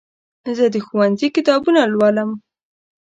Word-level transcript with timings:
زه 0.57 0.65
د 0.73 0.75
ښوونځي 0.85 1.27
کتابونه 1.35 1.81
لولم. 1.91 2.29